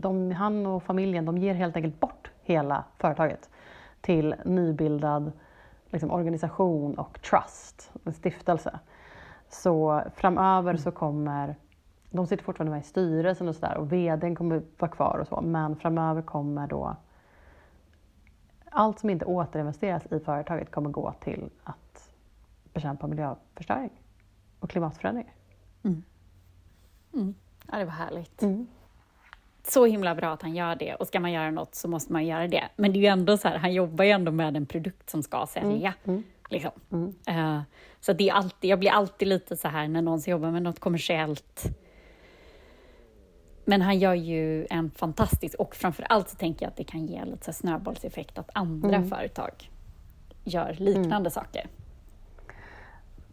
[0.00, 3.50] de, han och familjen de ger helt enkelt bort hela företaget
[4.00, 5.32] till nybildad
[5.90, 8.78] liksom, organisation och trust, en stiftelse.
[9.54, 11.56] Så framöver så kommer,
[12.10, 15.40] de sitter fortfarande med i styrelsen och sådär och vdn kommer vara kvar och så,
[15.40, 16.96] men framöver kommer då
[18.70, 22.12] allt som inte återinvesteras i företaget kommer gå till att
[22.72, 23.90] bekämpa miljöförstöring
[24.60, 25.32] och klimatförändringar.
[27.72, 28.42] ja, det var härligt.
[28.42, 28.66] Mm.
[29.62, 32.26] så himla bra att han gör det och ska man göra något så måste man
[32.26, 32.64] göra det.
[32.76, 35.22] Men det är ju ändå så här, han jobbar ju ändå med en produkt som
[35.22, 35.94] ska sälja.
[36.48, 36.72] Liksom.
[37.26, 37.60] Eh,
[38.00, 40.62] så det är alltid, jag blir alltid lite så här när någon ska jobba med
[40.62, 41.64] något kommersiellt.
[43.64, 47.06] Men han gör ju en fantastisk, och framför allt så tänker jag att det kan
[47.06, 49.70] ge lite snöbollseffekt att andra företag
[50.44, 51.66] gör liknande saker.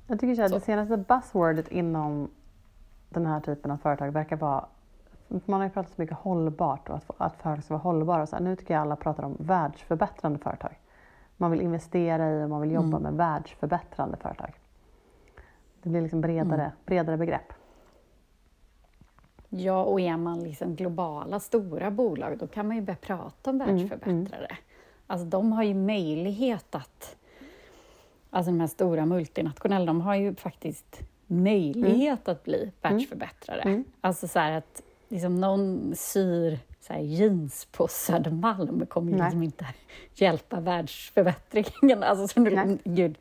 [0.08, 0.56] Jag tycker så Så.
[0.56, 2.32] det senaste buzzwordet inom
[3.10, 4.66] den här typen av företag verkar vara
[5.46, 8.22] man har ju pratat så mycket hållbart och att, att företag ska vara hållbara.
[8.22, 10.81] Och så här, nu tycker jag alla pratar om världsförbättrande företag.
[11.42, 14.54] Man vill investera i och man vill jobba med världsförbättrande företag.
[15.82, 17.54] Det blir liksom bredare, bredare begrepp.
[19.50, 23.58] Ja, och är man liksom globala, stora bolag, då kan man ju börja prata om
[23.58, 24.58] världsförbättrare.
[25.08, 27.16] Alltså de har ju möjlighet att...
[28.30, 33.84] Alltså de här stora multinationella, de har ju faktiskt möjlighet att bli världsförbättrare.
[34.02, 39.44] Alltså så här att liksom någon syr så här jeans på Södermalm kommer ju liksom
[39.44, 39.66] inte
[40.14, 42.04] hjälpa världsförbättringen.
[42.04, 42.78] Alltså, så nu, Nej.
[42.84, 43.18] gud,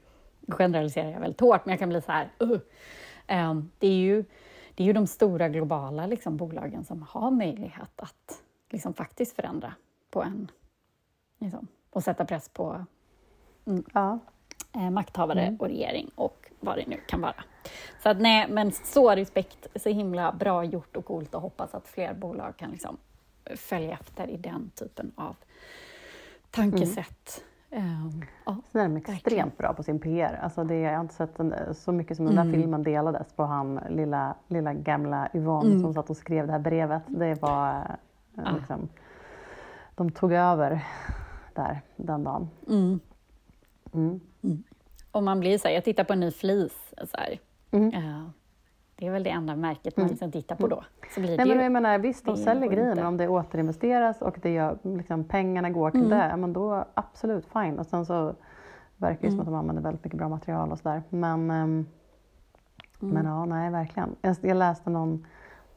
[0.49, 2.31] generaliserar jag väldigt hårt, men jag kan bli så här...
[2.43, 2.59] Uh.
[3.27, 4.25] Ehm, det, är ju,
[4.75, 9.75] det är ju de stora globala liksom, bolagen som har möjlighet att liksom, faktiskt förändra
[10.11, 10.51] på en...
[11.39, 12.85] Liksom, och sätta press på
[13.95, 14.19] Ja.
[14.75, 17.45] eh, makthavare och regering och vad det nu kan vara.
[18.03, 21.89] Så att nej, men så respekt, så himla bra gjort och coolt och hoppas att
[21.89, 22.97] fler bolag kan liksom
[23.57, 25.37] följa efter i den typen av
[26.51, 28.57] tankesätt Ehm, ja.
[28.73, 30.39] Sen är de extremt bra på sin PR.
[30.43, 33.43] Alltså det, jag har inte sett den, så mycket som den där filmen delades på
[33.43, 37.03] han lilla, lilla gamla Yvonne som satt och skrev det här brevet.
[37.07, 37.97] Det var
[38.39, 38.89] eh, liksom,
[39.95, 40.87] de tog över
[41.55, 42.51] där den dagen.
[42.69, 43.01] Mm.
[43.95, 44.21] Mm.
[45.11, 46.95] Och man blir så här, jag tittar på en ny flis.
[46.97, 47.41] Så här.
[47.71, 47.91] Mm.
[47.91, 48.33] Ja,
[49.01, 50.85] det är väl det enda märket man liksom tittar på då.
[51.15, 54.23] Så blir Nej, det men jag menar, visst, de säljer grejer, men om det återinvesteras
[54.23, 56.19] och det gör, liksom, pengarna går till Mm.
[56.19, 57.79] det, men då absolut fine.
[57.79, 58.35] Och sen så
[58.97, 59.31] verkar det Mm.
[59.31, 61.03] som att de använder väldigt mycket bra material och sådär.
[61.09, 61.87] Men, men
[63.03, 63.27] Mm.
[63.27, 64.17] ja, nej verkligen.
[64.23, 65.27] Jag, jag läste någon,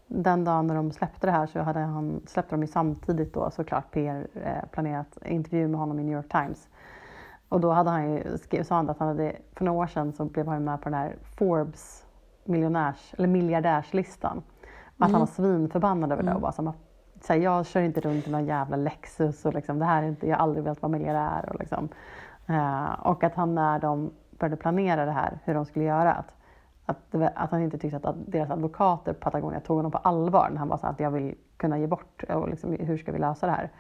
[0.08, 3.50] den dagen när de släppte det här så hade han, släppte de ju samtidigt då
[3.52, 6.70] såklart PR eh, planerat intervju med honom i New York Times.
[7.50, 10.14] Och då hade han ju, skrev, sa han att han hade, för några år sedan
[10.14, 12.06] så blev han med på den här Forbes
[12.46, 14.44] miljonärs, eller miljardärslistan.
[14.98, 18.32] Att han var svinförbannad över det och bara så här, jag kör inte runt i
[18.32, 21.50] någon jävla Lexus och liksom, det här är inte, jag har aldrig velat vara miljardär.
[21.50, 21.90] Och, liksom.
[22.48, 26.34] Eh, och att han när de började planera det här, hur de skulle göra, att,
[26.86, 30.50] att, att han inte tyckte att, att deras advokater på Patagonia tog honom på allvar
[30.52, 33.12] när han var så här, att jag vill kunna ge bort och liksom, hur ska
[33.12, 33.72] vi lösa det här?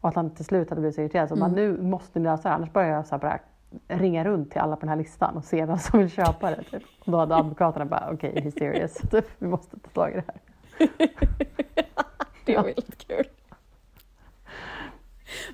[0.00, 2.48] Och att han till slut hade blivit så irriterad så bara, nu måste ni lösa
[2.48, 3.38] det annars börjar jag så här bara
[3.88, 6.62] ringa runt till alla på den här listan och se vem som vill köpa det.
[6.62, 6.82] Typ.
[6.98, 10.14] Och då hade advokaterna bara, okej, okay, he's serious, typ, vi måste ta tag i
[10.14, 10.40] det här.
[12.44, 13.24] det är väldigt kul.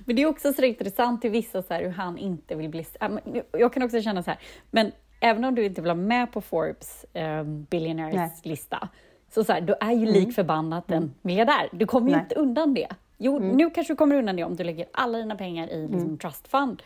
[0.04, 2.86] Men det är också så intressant till vissa så här, hur han inte vill bli...
[3.00, 6.32] men Jag kan också känna så här, men även om du inte vill vara med
[6.32, 8.40] på Forbes eh, billionaires Nej.
[8.42, 8.88] lista,
[9.30, 11.68] så, så här, du är ju lik förbannat en miljardär.
[11.72, 12.22] Du kommer ju Nej.
[12.22, 12.88] inte undan det.
[13.18, 16.18] Jo, nu kanske du kommer undan det om du lägger alla dina pengar i liksom,
[16.18, 16.82] trust fund.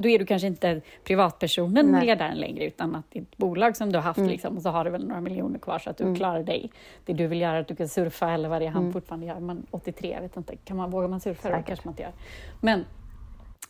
[0.00, 2.00] Då är du kanske inte privatpersonen Nej.
[2.00, 4.90] miljardären längre, utan att ditt bolag som du har haft, liksom, och så har du
[4.90, 6.70] väl några miljoner kvar så att du klarar dig.
[7.04, 9.40] Det du vill göra att du kan surfa, eller vad det är han fortfarande gör.
[9.40, 11.48] Man, 83, jag vet inte, kan man, vågar man surfa?
[11.48, 12.12] Det kanske man inte gör.
[12.60, 12.84] Men,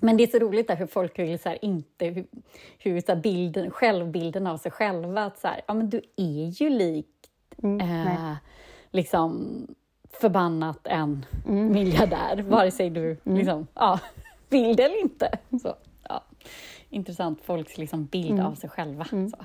[0.00, 2.26] men det är så roligt där hur folk vill så här, inte, hur,
[2.78, 6.62] hur så här, bilden, självbilden av sig själva, att så här, ja men du är
[6.62, 7.06] ju lik
[7.62, 8.34] Mm, eh,
[8.90, 9.48] liksom
[10.20, 11.72] förbannat en Mm.
[11.72, 14.00] miljardär, vare sig du liksom, ja,
[14.48, 15.38] vill det eller inte.
[15.62, 15.74] Så.
[16.88, 18.46] Intressant folks liksom bild Mm.
[18.46, 19.04] av sig själva.
[19.04, 19.36] Så.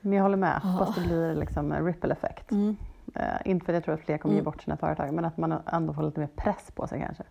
[0.00, 2.50] Men jag håller med, fast det blir liksom en ripple effekt.
[2.52, 2.76] Mm.
[3.14, 5.36] Eh, inte för att jag tror att fler kommer ge bort sina företag, men att
[5.36, 7.24] man ändå får lite mer press på sig kanske.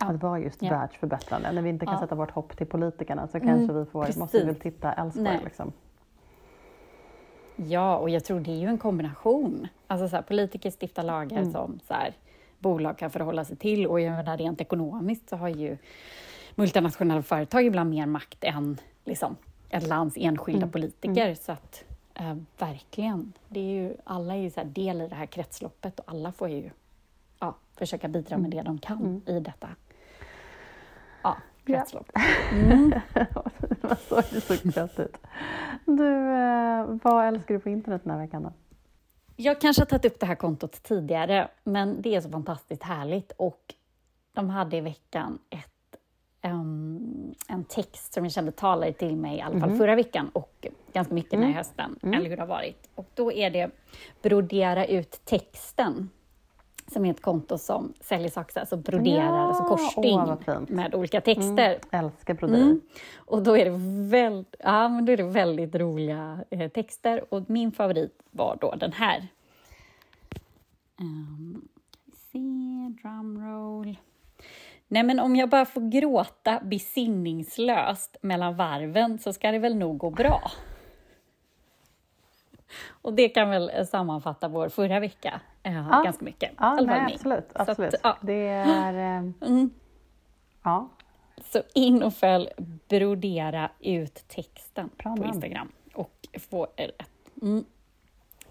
[0.00, 0.06] Ja.
[0.06, 0.70] Att vara just Ja.
[0.70, 1.52] världsförbättrande.
[1.52, 2.00] När vi inte kan Ja.
[2.00, 5.40] sätta vårt hopp till politikerna så kanske vi får, måste vi väl titta elsewhere.
[5.44, 5.72] Liksom.
[7.56, 9.68] Ja, och jag tror det är ju en kombination.
[9.86, 11.52] Alltså så här, politiker stiftar lagar Mm.
[11.52, 12.14] som så här,
[12.58, 15.78] bolag kan förhålla sig till och jag menar, rent ekonomiskt så har ju
[16.54, 19.36] multinationella företag ibland mer makt än liksom,
[19.70, 20.70] ett lands enskilda Mm.
[20.72, 21.34] politiker.
[21.34, 25.26] Så att eh, verkligen, det är ju, alla är ju så del i det här
[25.26, 26.70] kretsloppet och alla får ju
[27.40, 29.68] ja, försöka bidra med det de kan i detta
[31.22, 32.10] ja, kretslopp.
[33.80, 35.16] Vad såg det så gött ut.
[35.84, 38.52] Du, eh, vad älskar du på internet den här veckan då?
[39.36, 43.32] Jag kanske har tagit upp det här kontot tidigare, men det är så fantastiskt härligt.
[43.36, 43.74] Och
[44.32, 46.00] de hade i veckan ett,
[46.42, 50.66] ehm, en text som jag kände talade till mig, i alla fall förra veckan och
[50.92, 52.88] ganska mycket den här hösten, eller hur det har varit.
[52.94, 53.70] Och då är det
[54.22, 56.10] Brodera ut texten,
[56.92, 61.20] som är ett konto som säljer saker, alltså broderar, Ja, alltså korsstygn åh, med olika
[61.20, 61.78] texter.
[61.90, 62.62] Älskar broderi.
[62.62, 62.80] Mm.
[63.16, 63.76] Och då är det
[64.10, 67.34] väldigt, ja, men då är det väldigt roliga eh, texter.
[67.34, 69.28] Och min favorit var då den här.
[71.00, 71.68] Um,
[72.32, 72.38] se,
[73.02, 73.96] drumroll.
[74.88, 79.98] Nej, men om jag bara får gråta besinningslöst mellan varven så ska det väl nog
[79.98, 80.50] gå bra.
[83.02, 86.02] Och det kan väl eh, sammanfatta vår förra vecka eh, Ja.
[86.04, 86.50] ganska mycket.
[86.58, 87.52] Ja, nej, absolut.
[87.52, 87.94] Så att, absolut.
[88.02, 88.16] ja.
[88.20, 88.94] Det är...
[89.18, 89.70] Eh, Mm.
[90.62, 90.88] ja.
[91.44, 92.48] Så in och följ
[92.88, 95.24] brodera ut texten Bra på.
[95.24, 97.02] Instagram och få ett,
[97.42, 97.64] mm,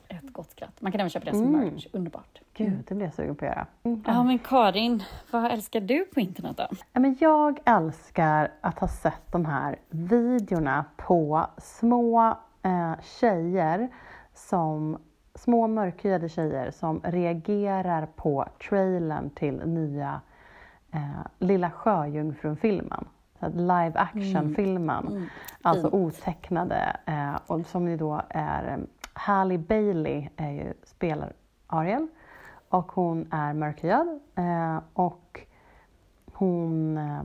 [0.07, 0.81] ett gott skratt.
[0.81, 1.59] Man kan även köpa det som Mm.
[1.73, 2.41] merch, underbart.
[2.53, 3.67] Gud, det blir jag sugen på att göra.
[4.05, 6.67] Ja, men Karin, vad älskar du på internet då?
[6.93, 13.89] Ja, men jag älskar att ha sett de här videorna på små eh, tjejer
[14.35, 14.97] som
[15.35, 20.21] små mörkhyade tjejer som reagerar på trailern till nya
[20.91, 23.05] eh, Lilla Sjöjungfrun-filmen.
[23.53, 25.29] Live action-filmen,
[25.61, 26.97] alltså otecknade.
[27.05, 28.77] Eh, och som ju då är eh,
[29.13, 31.33] Halle Bailey är ju, spelar
[31.67, 32.07] Ariel
[32.69, 34.19] och hon är mörkhyad.
[34.35, 35.41] Eh, och
[36.33, 37.23] hon, eh,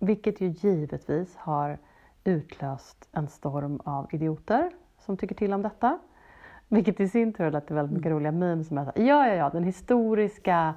[0.00, 1.78] vilket ju givetvis har
[2.24, 4.70] utlöst en storm av idioter
[5.08, 5.98] som tycker till om detta.
[6.68, 9.34] Vilket i sin tur har lett till väldigt mycket roliga memes som är ja, ja,
[9.34, 10.74] ja, den historiska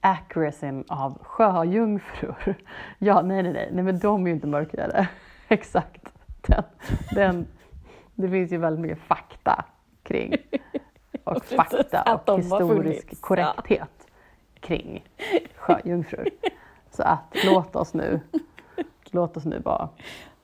[0.00, 2.54] accuracyn av sjöjungfrur.
[2.98, 5.08] Ja, nej, nej, nej, nej, men de är ju inte mörkhyade.
[5.48, 6.12] Exakt.
[6.46, 6.62] Den,
[7.14, 7.46] den,
[8.14, 9.64] det finns ju väldigt mycket fakta
[10.02, 10.34] kring
[11.24, 14.06] och fakta och historisk korrekthet
[14.60, 15.04] kring
[15.56, 16.28] sjöjungfrur.
[16.90, 18.20] Så att låt oss nu,
[19.10, 19.88] låt oss nu vara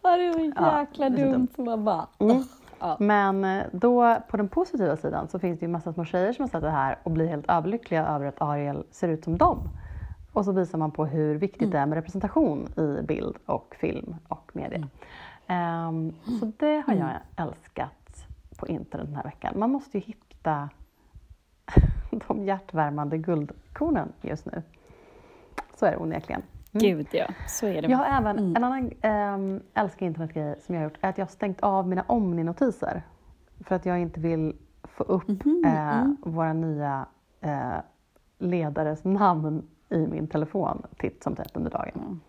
[0.03, 1.49] Ja, det var Ja, jäkla så dumt.
[1.57, 2.43] man bara, Mm.
[2.83, 2.97] Ja.
[3.01, 6.43] Men eh, då på den positiva sidan så finns det ju massa små tjejer som
[6.43, 9.69] har sett det här och blir helt överlyckliga över att Ariel ser ut som dem.
[10.33, 14.17] Och så visar man på hur viktigt det är med representation i bild och film
[14.29, 14.89] och media.
[15.47, 19.59] Ehm, så det har jag älskat på internet den här veckan.
[19.59, 20.69] Man måste ju hitta
[22.11, 24.63] de hjärtvärmande guldkornen just nu.
[25.75, 26.43] Så är det onekligen.
[26.75, 26.97] Mm.
[26.97, 27.89] Gud ja, så är det.
[27.89, 31.25] Jag har även en annan ähm, älskar internetgrej som jag har gjort, är att jag
[31.25, 33.03] har stängt av mina Omni-notiser.
[33.61, 35.31] För att jag inte vill få upp
[35.67, 37.07] eh, våra nya
[37.41, 37.77] eh,
[38.39, 42.21] ledares namn i min telefon titt som tätt under dagen.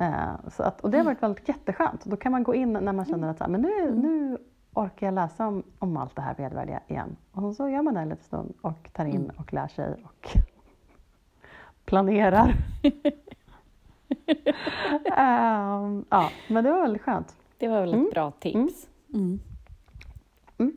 [0.00, 2.04] Eh, så att, och det har varit väldigt jätteskönt.
[2.04, 4.38] Då kan man gå in när man känner att så här, men nu, nu
[4.72, 7.16] orkar jag läsa om, om allt det här vedervärdiga igen.
[7.32, 10.28] Och så gör man det en liten stund och tar in och lär sig och
[11.84, 12.54] planerar.
[15.16, 17.36] Ehm, ja, men det var väldigt skönt.
[17.58, 18.88] Det var väl ett bra tips.
[19.14, 19.40] Mm.
[20.58, 20.76] Mm.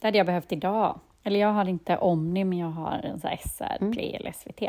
[0.00, 1.00] Det hade jag behövt idag.
[1.22, 3.92] Eller jag har inte Omni, men jag har en så här SR, Mm.
[3.92, 4.62] Play eller SVT.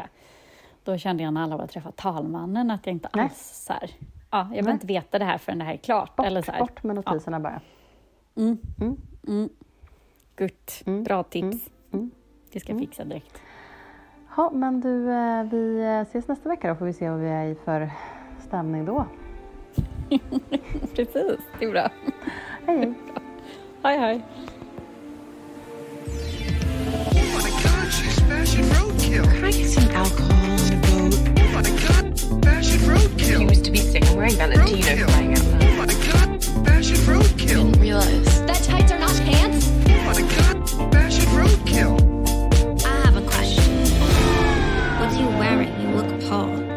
[0.83, 3.23] Då kände jag när alla var träffat talmannen att jag inte Nej.
[3.23, 3.89] alls så här,
[4.31, 6.15] ja, jag behöver inte veta det här förrän det här är klart.
[6.15, 6.59] Bort, eller så här.
[6.59, 7.61] bort med notiserna bara.
[8.35, 8.57] Mm.
[8.81, 8.97] Mm.
[9.27, 9.49] Mm.
[10.85, 11.03] Mm.
[11.03, 11.69] bra tips.
[11.91, 12.11] Mm.
[12.51, 13.41] Det ska jag fixa direkt.
[14.39, 17.29] Jaha, men du, eh, vi eh, ses nästa vecka då får vi se vad vi
[17.29, 17.91] är i för
[18.47, 19.05] stämning då.
[20.95, 21.89] Precis, det är bra.
[22.65, 22.93] Hej, hej.
[23.83, 24.25] Hej, hej.
[37.47, 39.67] Didn't realize that tights are not pants.
[39.67, 42.08] Oh my god, fashion roadkill.
[46.29, 46.68] Paul.